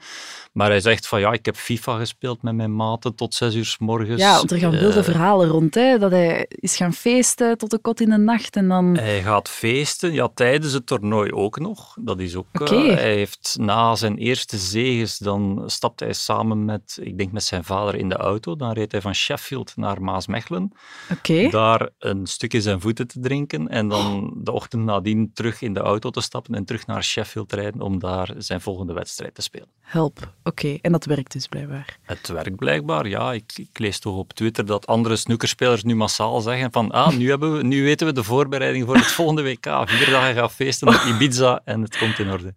Maar 0.53 0.69
hij 0.69 0.79
zegt 0.79 1.07
van 1.07 1.19
ja, 1.19 1.31
ik 1.31 1.45
heb 1.45 1.55
FIFA 1.55 1.97
gespeeld 1.97 2.41
met 2.41 2.55
mijn 2.55 2.75
maten 2.75 3.15
tot 3.15 3.33
zes 3.33 3.55
uur 3.55 3.65
s 3.65 3.77
morgens. 3.77 4.21
Ja, 4.21 4.35
want 4.35 4.51
er 4.51 4.57
gaan 4.57 4.71
wilde 4.71 4.97
Eh, 4.99 5.03
verhalen 5.03 5.47
rond. 5.47 5.75
Hè? 5.75 5.97
Dat 5.99 6.11
hij 6.11 6.45
is 6.49 6.75
gaan 6.75 6.93
feesten 6.93 7.57
tot 7.57 7.69
de 7.71 7.79
kot 7.79 7.99
in 8.01 8.09
de 8.09 8.17
nacht 8.17 8.55
en 8.55 8.67
dan... 8.67 8.97
Hij 8.97 9.21
gaat 9.21 9.49
feesten, 9.49 10.13
ja, 10.13 10.29
tijdens 10.33 10.73
het 10.73 10.85
toernooi 10.85 11.31
ook 11.31 11.59
nog. 11.59 11.95
Dat 11.99 12.19
is 12.19 12.35
ook... 12.35 12.45
eh, 12.51 12.61
Oké. 12.61 12.75
hij 12.93 13.13
heeft 13.15 13.55
na 13.59 13.95
zijn 13.95 14.17
eerste 14.17 14.57
zegens, 14.57 15.17
dan 15.17 15.63
stapt 15.65 15.99
hij 15.99 16.13
samen 16.13 16.65
met, 16.65 16.97
ik 17.01 17.17
denk 17.17 17.31
met 17.31 17.43
zijn 17.43 17.63
vader 17.63 17.95
in 17.95 18.09
de 18.09 18.15
auto. 18.15 18.55
Dan 18.55 18.71
reed 18.71 18.91
hij 18.91 19.01
van 19.01 19.15
Sheffield 19.15 19.73
naar 19.75 20.01
Maasmechelen. 20.01 20.71
Oké. 21.11 21.49
Daar 21.49 21.89
een 21.99 22.27
stukje 22.27 22.61
zijn 22.61 22.81
voeten 22.81 23.07
te 23.07 23.19
drinken 23.19 23.67
en 23.67 23.87
dan 23.87 24.33
de 24.37 24.51
ochtend 24.51 24.83
nadien 24.83 25.31
terug 25.33 25.61
in 25.61 25.73
de 25.73 25.79
auto 25.79 26.09
te 26.11 26.21
stappen 26.21 26.55
en 26.55 26.65
terug 26.65 26.87
naar 26.87 27.03
Sheffield 27.03 27.53
rijden 27.53 27.81
om 27.81 27.99
daar 27.99 28.33
zijn 28.37 28.61
volgende 28.61 28.93
wedstrijd 28.93 29.35
te 29.35 29.41
spelen. 29.41 29.67
Help. 29.81 30.33
Oké, 30.43 30.77
en 30.81 30.91
dat 30.91 31.05
werkt 31.05 31.31
dus 31.31 31.47
blijkbaar. 31.47 31.97
Het 32.01 32.27
werkt 32.27 32.55
blijkbaar, 32.55 33.07
ja. 33.07 33.33
Ik, 33.33 33.51
ik 33.55 33.79
lees 33.79 33.99
toch 33.99 34.17
op 34.17 34.33
Twitter 34.33 34.65
dat 34.65 34.87
andere 34.87 35.15
snookerspelers 35.15 35.83
nu 35.83 35.95
massaal 35.95 36.41
zeggen 36.41 36.71
van 36.71 36.91
ah, 36.91 37.15
nu, 37.15 37.29
hebben 37.29 37.57
we, 37.57 37.63
nu 37.63 37.83
weten 37.83 38.07
we 38.07 38.13
de 38.13 38.23
voorbereiding 38.23 38.85
voor 38.85 38.95
het 38.95 39.11
volgende 39.21 39.43
WK. 39.43 39.83
Vier 39.85 40.09
dagen 40.09 40.35
gaan 40.35 40.51
feesten 40.51 40.87
op 40.87 41.01
Ibiza 41.07 41.61
en 41.65 41.81
het 41.81 41.97
komt 41.97 42.19
in 42.19 42.31
orde. 42.31 42.53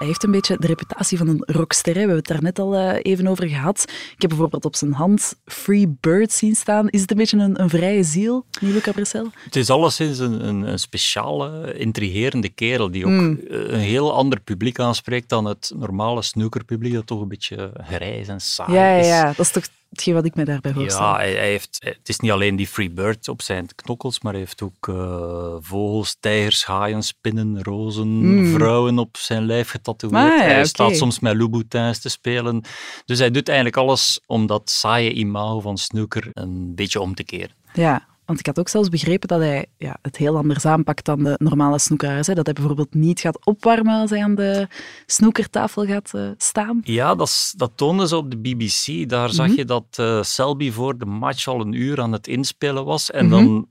Hij 0.00 0.08
heeft 0.08 0.22
een 0.24 0.30
beetje 0.30 0.56
de 0.58 0.66
reputatie 0.66 1.18
van 1.18 1.28
een 1.28 1.42
rockster. 1.46 1.94
hè. 1.94 2.00
We 2.00 2.06
hebben 2.12 2.16
het 2.16 2.26
daar 2.26 2.42
net 2.42 2.58
al 2.58 2.74
eh, 2.74 2.98
even 3.02 3.26
over 3.26 3.48
gehad. 3.48 3.82
Ik 3.88 4.20
heb 4.20 4.28
bijvoorbeeld 4.30 4.64
op 4.64 4.76
zijn 4.76 4.92
hand 4.92 5.34
Free 5.44 5.96
Bird 6.00 6.32
zien 6.32 6.54
staan. 6.54 6.88
Is 6.88 7.00
het 7.00 7.10
een 7.10 7.16
beetje 7.16 7.36
een, 7.38 7.60
een 7.60 7.68
vrije 7.68 8.02
ziel, 8.02 8.44
die 8.60 8.72
Luca 8.72 8.92
Bressel? 8.92 9.26
Het 9.44 9.56
is 9.56 9.70
alleszins 9.70 10.18
een, 10.18 10.46
een, 10.48 10.62
een 10.62 10.78
speciale, 10.78 11.74
intrigerende 11.78 12.48
kerel 12.48 12.90
die 12.90 13.04
ook 13.04 13.10
Mm. 13.10 13.40
eh, 13.50 13.58
een 13.58 13.78
heel 13.78 14.12
ander 14.14 14.40
publiek 14.40 14.78
aanspreekt 14.78 15.28
dan 15.28 15.44
het 15.44 15.72
normale 15.76 16.22
snookerpubliek 16.22 16.92
dat 16.92 17.06
toch 17.06 17.20
een 17.20 17.28
beetje 17.28 17.70
grijs 17.86 18.28
en 18.28 18.40
saai 18.40 18.72
Ja, 18.72 18.92
ja, 18.94 19.00
is. 19.00 19.06
ja, 19.06 19.26
dat 19.26 19.38
is 19.46 19.50
toch 19.52 19.64
hetgeen 19.90 20.14
wat 20.14 20.24
ik 20.24 20.34
me 20.34 20.44
daarbij 20.44 20.70
Ja, 20.70 20.76
voorstel. 20.80 21.14
hij, 21.14 21.32
hij 21.32 21.48
heeft, 21.50 21.76
het 21.84 22.08
is 22.08 22.20
niet 22.20 22.30
alleen 22.30 22.56
die 22.56 22.66
Free 22.66 22.90
Bird 22.90 23.28
op 23.28 23.42
zijn 23.42 23.66
knokkels, 23.74 24.20
maar 24.20 24.32
hij 24.32 24.40
heeft 24.40 24.62
ook 24.62 24.88
eh, 24.88 25.54
vogels, 25.60 26.16
tijgers, 26.20 26.64
haaien, 26.64 27.02
spinnen, 27.02 27.62
rozen, 27.62 28.08
Mm. 28.08 28.52
vrouwen 28.52 28.98
op 28.98 29.16
zijn 29.16 29.44
lijf 29.46 29.70
getatoeëerd. 29.70 30.30
Ah, 30.32 30.38
ja, 30.38 30.42
hij 30.44 30.64
staat 30.64 30.96
soms 30.96 31.18
met 31.20 31.36
Louboutins 31.36 31.98
te 32.00 32.08
spelen. 32.08 32.64
Dus 33.04 33.18
hij 33.18 33.30
doet 33.30 33.48
eigenlijk 33.48 33.76
alles 33.76 34.20
om 34.26 34.46
dat 34.46 34.70
saaie 34.70 35.12
imago 35.12 35.60
van 35.60 35.78
snooker 35.78 36.28
een 36.32 36.74
beetje 36.74 37.00
om 37.00 37.14
te 37.14 37.24
keren. 37.24 37.54
Ja, 37.72 38.06
want 38.30 38.38
ik 38.42 38.46
had 38.46 38.58
ook 38.58 38.68
zelfs 38.68 38.88
begrepen 38.88 39.28
dat 39.28 39.40
hij 39.40 39.66
ja, 39.76 39.96
het 40.02 40.16
heel 40.16 40.36
anders 40.36 40.64
aanpakt 40.66 41.04
dan 41.04 41.22
de 41.22 41.34
normale 41.38 41.78
snoekeraars. 41.78 42.26
Hè. 42.26 42.34
Dat 42.34 42.44
hij 42.44 42.54
bijvoorbeeld 42.54 42.94
niet 42.94 43.20
gaat 43.20 43.46
opwarmen 43.46 44.00
als 44.00 44.10
hij 44.10 44.22
aan 44.22 44.34
de 44.34 44.68
snoekertafel 45.06 45.84
gaat 45.86 46.14
eh, 46.14 46.28
staan. 46.36 46.80
Ja, 46.82 47.14
dat, 47.14 47.52
dat 47.56 47.70
toonden 47.74 48.08
ze 48.08 48.16
op 48.16 48.30
de 48.30 48.36
BBC. 48.38 49.08
Daar 49.08 49.30
zag 49.30 49.46
Mhm. 49.46 49.56
je 49.56 49.64
dat 49.64 49.84
eh 49.90 50.22
Selby 50.22 50.70
voor 50.70 50.98
de 50.98 51.04
match 51.06 51.46
al 51.46 51.60
een 51.60 51.72
uur 51.72 52.00
aan 52.00 52.12
het 52.12 52.26
inspelen 52.26 52.84
was. 52.84 53.10
En 53.10 53.26
Mhm. 53.26 53.34
dan 53.34 53.66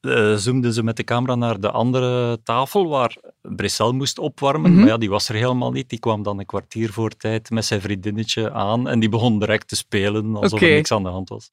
eh, 0.00 0.34
zoomden 0.34 0.72
ze 0.72 0.82
met 0.82 0.96
de 0.96 1.04
camera 1.04 1.34
naar 1.34 1.60
de 1.60 1.70
andere 1.70 2.40
tafel 2.42 2.88
waar 2.88 3.16
Brissel 3.42 3.92
moest 3.92 4.18
opwarmen. 4.18 4.70
Mhm. 4.70 4.80
Maar 4.80 4.88
ja, 4.88 4.96
die 4.98 5.10
was 5.10 5.28
er 5.28 5.34
helemaal 5.34 5.70
niet. 5.72 5.88
Die 5.88 5.98
kwam 5.98 6.22
dan 6.22 6.38
een 6.38 6.46
kwartier 6.46 6.92
voor 6.92 7.10
tijd 7.10 7.50
met 7.50 7.64
zijn 7.64 7.80
vriendinnetje 7.80 8.52
aan 8.52 8.88
en 8.88 9.00
die 9.00 9.08
begon 9.08 9.38
direct 9.38 9.68
te 9.68 9.76
spelen 9.76 10.36
alsof 10.36 10.60
er 10.60 10.68
niks 10.70 10.92
aan 10.92 11.02
de 11.02 11.08
hand 11.08 11.28
was. 11.28 11.46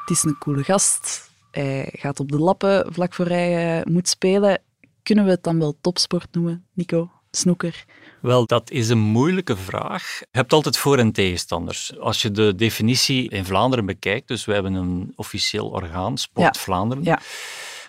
Het 0.00 0.10
is 0.16 0.22
een 0.24 0.38
coole 0.38 0.62
gast. 0.62 1.32
Hij 1.54 1.88
gaat 1.92 2.20
op 2.20 2.30
de 2.32 2.38
lappen 2.38 2.92
vlak 2.92 3.14
voor 3.14 3.26
hij 3.26 3.78
eh, 3.80 3.84
moet 3.92 4.08
spelen. 4.08 4.62
Kunnen 5.02 5.24
we 5.24 5.30
het 5.30 5.42
dan 5.42 5.58
wel 5.58 5.78
topsport 5.80 6.26
noemen, 6.32 6.66
Nico? 6.72 7.10
Snoeker? 7.30 7.84
Wel, 8.20 8.46
dat 8.46 8.70
is 8.70 8.88
een 8.88 8.98
moeilijke 8.98 9.56
vraag. 9.56 10.18
Je 10.20 10.26
hebt 10.30 10.52
altijd 10.52 10.76
voor- 10.76 10.98
en 10.98 11.12
tegenstanders. 11.12 11.98
Als 11.98 12.22
je 12.22 12.30
de 12.30 12.54
definitie 12.54 13.30
in 13.30 13.44
Vlaanderen 13.44 13.86
bekijkt, 13.86 14.28
dus 14.28 14.44
we 14.44 14.52
hebben 14.52 14.74
een 14.74 15.12
officieel 15.16 15.68
orgaan, 15.68 16.18
Sport 16.18 16.54
Ja. 16.54 16.60
Vlaanderen. 16.62 17.04
Ja. 17.04 17.20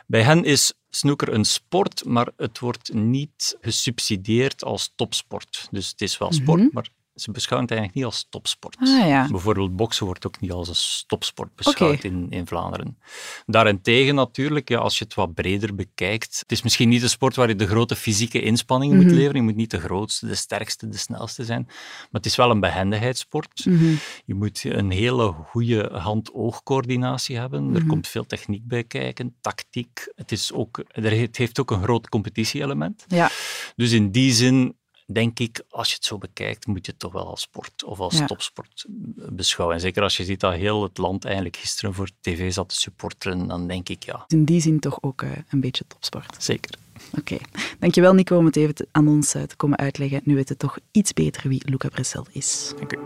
Bij 0.08 0.22
hen 0.22 0.44
is 0.44 0.74
snooker 0.90 1.34
een 1.34 1.46
sport, 1.46 2.06
maar 2.06 2.30
het 2.38 2.60
wordt 2.60 2.94
niet 2.94 3.58
gesubsidieerd 3.62 4.64
als 4.64 4.92
topsport. 4.96 5.68
Dus 5.72 5.90
het 5.90 6.02
is 6.02 6.18
wel 6.18 6.32
sport, 6.34 6.60
Mhm. 6.62 6.70
maar 6.74 6.88
Ze 7.16 7.32
beschouwen 7.32 7.70
het 7.70 7.78
eigenlijk 7.78 7.94
niet 8.06 8.14
als 8.16 8.28
topsport. 8.30 8.78
Ah 8.80 9.08
ja. 9.08 9.28
Bijvoorbeeld 9.32 9.76
boksen 9.76 10.06
wordt 10.06 10.28
ook 10.28 10.40
niet 10.40 10.52
als 10.52 10.68
een 10.68 11.04
topsport 11.08 11.56
beschouwd 11.56 12.04
in, 12.04 12.28
in 12.30 12.48
Vlaanderen. 12.48 12.98
Daarentegen 13.46 14.16
natuurlijk, 14.16 14.70
ja, 14.70 14.78
als 14.80 14.98
je 14.98 15.04
het 15.04 15.14
wat 15.14 15.34
breder 15.34 15.76
bekijkt, 15.76 16.40
het 16.40 16.52
is 16.52 16.62
misschien 16.62 16.90
niet 16.90 17.02
een 17.04 17.10
sport 17.10 17.36
waar 17.36 17.48
je 17.48 17.56
de 17.56 17.68
grote 17.68 17.96
fysieke 17.96 18.42
inspanningen 18.42 18.96
moet 18.96 19.06
Mhm. 19.06 19.16
leveren. 19.16 19.36
Je 19.36 19.42
moet 19.42 19.56
niet 19.56 19.72
de 19.72 19.80
grootste, 19.80 20.28
de 20.28 20.36
sterkste, 20.36 20.88
de 20.90 20.98
snelste 20.98 21.44
zijn. 21.46 21.64
Maar 21.66 22.08
het 22.12 22.26
is 22.26 22.36
wel 22.36 22.50
een 22.52 22.60
behendigheidssport. 22.60 23.66
Mhm. 23.66 23.94
Je 24.26 24.34
moet 24.34 24.64
een 24.64 24.92
hele 24.92 25.32
goede 25.32 25.90
hand-oogcoördinatie 25.94 27.38
hebben. 27.38 27.74
Er 27.74 27.80
Mhm. 27.80 27.88
komt 27.88 28.08
veel 28.08 28.26
techniek 28.26 28.68
bij 28.68 28.84
kijken, 28.84 29.36
tactiek. 29.42 30.12
Het, 30.16 30.32
is 30.32 30.52
ook, 30.54 30.84
het 30.88 31.38
heeft 31.38 31.60
ook 31.60 31.72
een 31.72 31.84
groot 31.84 32.10
competitie-element. 32.10 33.06
Ja. 33.08 33.30
Dus 33.76 33.92
in 33.92 34.12
die 34.12 34.34
zin 34.34 34.76
denk 35.06 35.40
ik, 35.40 35.64
als 35.70 35.90
je 35.90 35.96
het 35.96 36.06
zo 36.06 36.18
bekijkt, 36.18 36.68
moet 36.68 36.86
je 36.86 36.92
het 36.92 37.00
toch 37.00 37.12
wel 37.14 37.28
als 37.28 37.42
sport 37.42 37.84
of 37.84 38.00
als 38.00 38.18
Ja. 38.18 38.26
topsport 38.26 38.86
beschouwen. 39.16 39.76
En 39.78 39.82
zeker 39.82 40.04
als 40.04 40.18
je 40.18 40.24
ziet 40.24 40.40
dat 40.40 40.54
heel 40.54 40.84
het 40.84 40.98
land 40.98 41.26
eigenlijk 41.26 41.56
gisteren 41.58 41.94
voor 41.94 42.10
tv 42.22 42.54
zat 42.54 42.70
te 42.70 42.76
supporteren, 42.76 43.48
dan 43.48 43.68
denk 43.68 43.90
ik 43.90 44.04
ja, 44.04 44.24
In 44.28 44.46
die 44.46 44.62
zin 44.62 44.80
toch 44.80 44.98
ook 45.02 45.22
eh, 45.22 45.30
een 45.50 45.60
beetje 45.60 45.84
topsport. 45.88 46.36
zeker. 46.44 46.76
Oké. 47.18 47.38
Dankjewel 47.80 48.14
Nico 48.14 48.38
om 48.38 48.46
het 48.46 48.56
even 48.56 48.88
aan 48.92 49.08
ons 49.08 49.34
eh, 49.34 49.44
te 49.44 49.56
komen 49.56 49.78
uitleggen. 49.78 50.22
Nu 50.24 50.36
weten 50.36 50.56
we 50.56 50.62
toch 50.62 50.78
iets 50.92 51.14
beter 51.14 51.50
wie 51.50 51.62
Luca 51.70 51.90
Bressel 51.90 52.26
is. 52.32 52.74
Dank 52.78 52.94
u. 52.94 53.00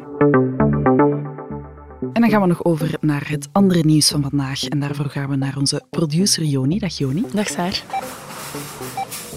En 2.14 2.22
dan 2.22 2.30
gaan 2.30 2.42
we 2.42 2.48
nog 2.48 2.64
over 2.64 2.98
naar 3.02 3.30
het 3.30 3.50
andere 3.52 3.84
nieuws 3.84 4.08
van 4.10 4.22
vandaag. 4.22 4.64
En 4.64 4.80
daarvoor 4.80 5.06
gaan 5.10 5.30
we 5.30 5.36
naar 5.36 5.58
onze 5.58 5.82
producer 5.90 6.44
Joni. 6.44 6.80
Dag 6.80 6.98
Joni. 6.98 7.24
Dag 7.34 7.48
Saar. 7.48 7.84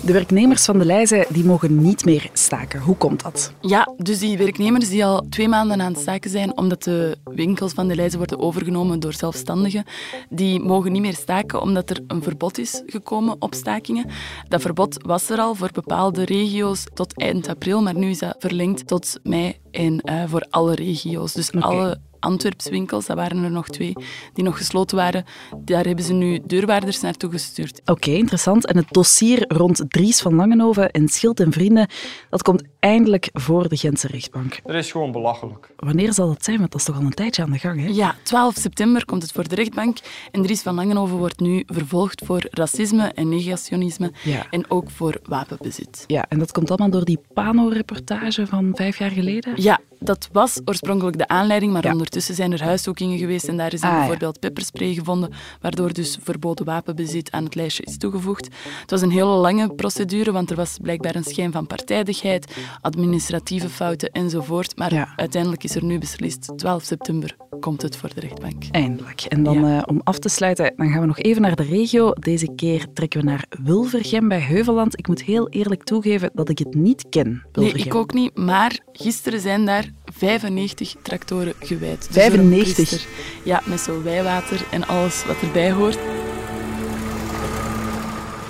De 0.04 0.12
werknemers 0.12 0.64
van 0.64 0.78
de 0.78 0.84
Leijzen 0.84 1.26
die 1.28 1.44
mogen 1.44 1.82
niet 1.82 2.04
meer 2.04 2.30
staken. 2.32 2.80
Hoe 2.80 2.96
komt 2.96 3.22
dat? 3.22 3.52
Ja, 3.60 3.92
dus 3.96 4.18
die 4.18 4.38
werknemers 4.38 4.88
die 4.88 5.04
al 5.04 5.26
twee 5.28 5.48
maanden 5.48 5.80
aan 5.80 5.92
het 5.92 6.00
staken 6.00 6.30
zijn 6.30 6.56
omdat 6.56 6.82
de 6.82 7.16
winkels 7.24 7.72
van 7.72 7.88
de 7.88 7.94
Leijzen 7.94 8.18
worden 8.18 8.38
overgenomen 8.38 9.00
door 9.00 9.12
zelfstandigen, 9.12 9.84
die 10.28 10.60
mogen 10.60 10.92
niet 10.92 11.02
meer 11.02 11.14
staken 11.14 11.60
omdat 11.60 11.90
er 11.90 12.00
een 12.06 12.22
verbod 12.22 12.58
is 12.58 12.82
gekomen 12.86 13.36
op 13.38 13.54
stakingen. 13.54 14.06
Dat 14.48 14.60
verbod 14.60 15.02
was 15.06 15.30
er 15.30 15.38
al 15.38 15.54
voor 15.54 15.70
bepaalde 15.72 16.24
regio's 16.24 16.84
tot 16.94 17.18
eind 17.18 17.48
april, 17.48 17.82
maar 17.82 17.96
nu 17.96 18.10
is 18.10 18.18
dat 18.18 18.36
verlengd 18.38 18.86
tot 18.86 19.18
mei 19.22 19.56
en 19.70 20.00
eh, 20.00 20.24
voor 20.26 20.46
alle 20.50 20.74
regio's. 20.74 21.32
Dus 21.32 21.52
alle 21.52 21.98
Antwerps 22.22 22.68
winkels, 22.68 23.06
dat 23.06 23.16
waren 23.16 23.44
er 23.44 23.50
nog 23.50 23.68
twee 23.68 23.92
die 24.32 24.44
nog 24.44 24.56
gesloten 24.56 24.96
waren, 24.96 25.24
daar 25.64 25.84
hebben 25.84 26.04
ze 26.04 26.12
nu 26.12 26.40
deurwaarders 26.46 27.00
naartoe 27.00 27.30
gestuurd. 27.30 27.80
Oké, 27.84 28.10
interessant. 28.10 28.66
En 28.66 28.76
het 28.76 28.86
dossier 28.90 29.44
rond 29.48 29.84
Dries 29.88 30.20
van 30.20 30.34
Langenhoven 30.34 30.90
en 30.90 31.08
Schild 31.08 31.40
en 31.40 31.52
Vrienden, 31.52 31.88
dat 32.30 32.42
komt 32.42 32.62
eindelijk 32.80 33.28
voor 33.32 33.68
de 33.68 33.76
Gentse 33.76 34.06
rechtbank. 34.06 34.60
Dat 34.64 34.74
is 34.74 34.90
gewoon 34.90 35.12
belachelijk. 35.12 35.70
Wanneer 35.76 36.12
zal 36.12 36.26
dat 36.26 36.44
zijn? 36.44 36.58
Want 36.58 36.70
dat 36.70 36.80
is 36.80 36.86
toch 36.86 36.96
al 36.96 37.02
een 37.02 37.14
tijdje 37.14 37.42
aan 37.42 37.50
de 37.50 37.58
gang, 37.58 37.80
hè? 37.80 37.86
Ja, 37.86 38.14
12 38.22 38.54
september 38.56 39.04
komt 39.04 39.22
het 39.22 39.32
voor 39.32 39.48
de 39.48 39.54
rechtbank. 39.54 39.98
En 40.30 40.42
Dries 40.42 40.62
van 40.62 40.74
Langenhoven 40.74 41.16
wordt 41.16 41.40
nu 41.40 41.62
vervolgd 41.66 42.22
voor 42.24 42.46
racisme 42.50 43.06
en 43.14 43.28
negationisme. 43.28 44.12
Ja. 44.22 44.46
En 44.50 44.70
ook 44.70 44.90
voor 44.90 45.20
wapenbezit. 45.22 46.04
Ja, 46.06 46.24
en 46.28 46.38
dat 46.38 46.52
komt 46.52 46.68
allemaal 46.68 46.90
door 46.90 47.04
die 47.04 47.18
Pano-reportage 47.34 48.46
van 48.46 48.70
vijf 48.74 48.98
jaar 48.98 49.10
geleden? 49.10 49.52
Ja, 49.56 49.80
dat 50.04 50.28
was 50.32 50.60
oorspronkelijk 50.64 51.18
de 51.18 51.28
aanleiding, 51.28 51.72
maar 51.72 51.84
Ja. 51.84 51.92
ondertussen 51.92 52.34
zijn 52.34 52.52
er 52.52 52.62
huiszoekingen 52.62 53.18
geweest 53.18 53.48
en 53.48 53.56
daar 53.56 53.72
is 53.72 53.80
dan 53.80 53.90
Ah, 53.90 53.94
ja. 53.96 54.00
bijvoorbeeld 54.02 54.38
pepperspray 54.40 54.94
gevonden, 54.94 55.30
waardoor 55.60 55.92
dus 55.92 56.18
verboden 56.22 56.64
wapenbezit 56.64 57.30
aan 57.30 57.44
het 57.44 57.54
lijstje 57.54 57.82
is 57.82 57.96
toegevoegd. 57.96 58.48
Het 58.80 58.90
was 58.90 59.02
een 59.02 59.10
hele 59.10 59.24
lange 59.26 59.74
procedure, 59.74 60.32
want 60.32 60.50
er 60.50 60.56
was 60.56 60.76
blijkbaar 60.82 61.14
een 61.14 61.24
schijn 61.24 61.52
van 61.52 61.66
partijdigheid, 61.66 62.54
administratieve 62.80 63.68
fouten 63.68 64.10
enzovoort. 64.10 64.76
Maar 64.78 64.94
Ja. 64.94 65.12
uiteindelijk 65.16 65.64
is 65.64 65.74
er 65.74 65.84
nu 65.84 65.98
beslist, 65.98 66.52
12 66.56 66.82
september 66.82 67.36
komt 67.60 67.82
het 67.82 67.96
voor 67.96 68.14
de 68.14 68.20
rechtbank. 68.20 68.62
Eindelijk. 68.70 69.20
En 69.20 69.42
dan 69.42 69.64
eh, 69.66 69.82
om 69.86 70.00
af 70.04 70.18
te 70.18 70.28
sluiten, 70.28 70.72
dan 70.76 70.90
gaan 70.90 71.00
we 71.00 71.06
nog 71.06 71.18
even 71.18 71.42
naar 71.42 71.56
de 71.56 71.62
regio. 71.62 72.10
Deze 72.12 72.54
keer 72.54 72.86
trekken 72.94 73.20
we 73.20 73.26
naar 73.26 73.44
Wilvergem 73.62 74.28
bij 74.28 74.40
Heuvelland. 74.40 74.98
Ik 74.98 75.08
moet 75.08 75.22
heel 75.22 75.48
eerlijk 75.48 75.82
toegeven 75.84 76.30
dat 76.34 76.48
ik 76.48 76.58
het 76.58 76.74
niet 76.74 77.04
ken, 77.10 77.28
Nee, 77.28 77.40
Wilvergem. 77.52 77.86
ik 77.86 77.94
ook 77.94 78.12
niet. 78.14 78.36
Maar 78.36 78.78
gisteren 78.92 79.40
zijn 79.40 79.64
daar 79.64 79.90
95 80.04 80.94
tractoren 81.02 81.54
gewijd. 81.58 82.06
Dus 82.12 82.24
door 82.24 82.38
een 82.38 82.48
95? 82.48 82.74
priester. 82.74 83.08
Ja, 83.44 83.62
met 83.64 83.80
zo 83.80 84.02
wijwater 84.02 84.66
en 84.70 84.86
alles 84.86 85.24
wat 85.26 85.36
erbij 85.42 85.72
hoort. 85.72 85.98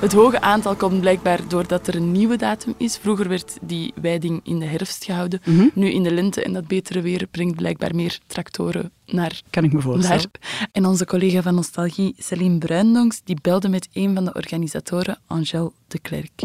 Het 0.03 0.13
hoge 0.13 0.41
aantal 0.41 0.75
komt 0.75 1.01
blijkbaar 1.01 1.41
doordat 1.49 1.87
er 1.87 1.95
een 1.95 2.13
nieuwe 2.13 2.37
datum 2.37 2.75
is. 2.77 2.97
Vroeger 2.97 3.29
werd 3.29 3.59
die 3.61 3.93
wijding 4.01 4.41
in 4.45 4.59
de 4.59 4.65
herfst 4.65 5.05
gehouden. 5.05 5.41
Mhm. 5.45 5.69
Nu 5.75 5.91
in 5.91 6.03
de 6.03 6.11
lente 6.11 6.43
en 6.43 6.53
dat 6.53 6.67
betere 6.67 7.01
weer 7.01 7.27
brengt 7.31 7.57
blijkbaar 7.57 7.95
meer 7.95 8.19
tractoren 8.27 8.93
naar 9.07 9.41
Kan 9.51 9.65
ik 9.65 9.73
me 9.73 9.81
voorstellen. 9.81 10.31
En 10.73 10.87
onze 10.87 11.05
collega 11.05 11.43
van 11.43 11.55
Nostalgie, 11.55 12.15
Celine 12.19 12.59
Bruindonks, 12.59 13.21
die 13.25 13.39
belde 13.43 13.69
met 13.69 13.89
een 13.93 14.15
van 14.15 14.25
de 14.25 14.35
organisatoren, 14.35 15.19
Angèle 15.27 15.73
de 15.89 15.99
Klerk. 15.99 16.43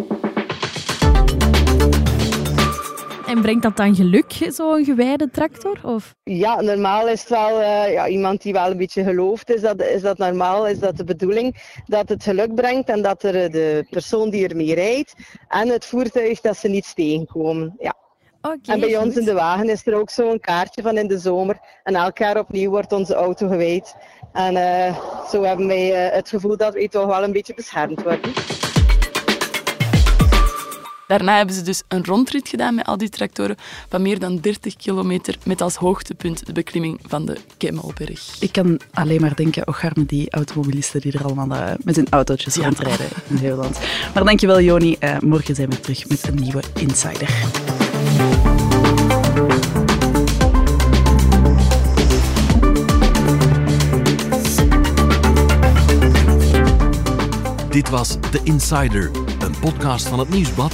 En 3.27 3.41
brengt 3.41 3.63
dat 3.63 3.77
dan 3.77 3.95
geluk, 3.95 4.31
zo'n 4.49 4.85
gewijde 4.85 5.29
tractor? 5.29 5.79
Of? 5.83 6.15
Ja, 6.23 6.61
normaal 6.61 7.07
is 7.07 7.19
het 7.19 7.29
wel 7.29 7.61
eh, 7.61 7.91
ja, 7.91 8.07
iemand 8.07 8.41
die 8.41 8.53
wel 8.53 8.71
een 8.71 8.77
beetje 8.77 9.03
gelooft. 9.03 9.49
Is 9.49 9.61
dat, 9.61 9.81
is 9.81 10.01
dat 10.01 10.17
normaal? 10.17 10.67
Is 10.67 10.79
dat 10.79 10.97
de 10.97 11.03
bedoeling 11.03 11.81
dat 11.85 12.09
het 12.09 12.23
geluk 12.23 12.55
brengt 12.55 12.89
en 12.89 13.01
dat 13.01 13.23
er 13.23 13.43
eh, 13.43 13.51
de 13.51 13.87
persoon 13.89 14.29
die 14.29 14.47
ermee 14.47 14.75
rijdt 14.75 15.13
en 15.47 15.67
het 15.67 15.85
voertuig 15.85 16.41
dat 16.41 16.57
ze 16.57 16.67
niet 16.67 16.95
tegenkomen? 16.95 17.75
Ja. 17.79 17.93
Oké, 18.41 18.71
En 18.71 18.79
bij 18.79 18.97
ons 18.97 19.15
in 19.15 19.25
de 19.25 19.33
wagen 19.33 19.69
is 19.69 19.87
er 19.87 19.95
ook 19.95 20.09
zo'n 20.09 20.39
kaartje 20.39 20.81
van 20.81 20.97
in 20.97 21.07
de 21.07 21.19
zomer. 21.19 21.59
En 21.83 21.95
elk 21.95 22.17
jaar 22.17 22.39
opnieuw 22.39 22.69
wordt 22.69 22.91
onze 22.91 23.13
auto 23.13 23.47
gewijd. 23.47 23.95
En 24.33 24.55
eh, 24.55 24.97
zo 25.29 25.43
hebben 25.43 25.67
wij 25.67 25.87
het 26.13 26.29
gevoel 26.29 26.57
dat 26.57 26.73
wij 26.73 26.87
toch 26.87 27.05
wel 27.05 27.23
een 27.23 27.31
beetje 27.31 27.53
beschermd 27.53 28.03
worden. 28.03 28.31
Daarna 31.07 31.35
hebben 31.37 31.55
ze 31.55 31.61
dus 31.61 31.83
een 31.87 32.05
rondrit 32.05 32.47
gedaan 32.49 32.75
met 32.75 32.85
al 32.85 32.97
die 32.97 33.09
tractoren 33.09 33.55
van 33.89 34.01
meer 34.01 34.19
dan 34.19 34.37
30 34.39 34.75
kilometer 34.75 35.37
met 35.45 35.61
als 35.61 35.75
hoogtepunt 35.75 36.45
de 36.45 36.51
beklimming 36.53 36.99
van 37.07 37.25
de 37.25 37.37
Kemmelberg. 37.57 38.35
Ik 38.39 38.51
kan 38.51 38.79
alleen 38.93 39.21
maar 39.21 39.35
denken, 39.35 39.67
och 39.67 39.83
met 39.95 40.09
die 40.09 40.31
automobilisten 40.31 41.01
die 41.01 41.11
er 41.17 41.23
allemaal 41.23 41.57
eh, 41.57 41.73
met 41.83 41.95
hun 41.95 42.07
autootjes 42.09 42.55
Ja. 42.55 42.63
rondrijden 42.63 43.07
in 43.27 43.35
Nederland. 43.35 43.79
Maar 44.13 44.23
dankjewel 44.25 44.61
Joni, 44.61 44.95
Eh, 44.99 45.19
morgen 45.19 45.55
zijn 45.55 45.69
we 45.69 45.79
terug 45.79 46.07
met 46.07 46.27
een 46.27 46.35
nieuwe 46.35 46.61
Insider. 46.73 47.29
Dit 57.69 57.89
was 57.89 58.17
The 58.31 58.39
Insider, 58.43 59.11
een 59.39 59.59
podcast 59.59 60.07
van 60.07 60.19
het 60.19 60.29
Nieuwsblad 60.29 60.73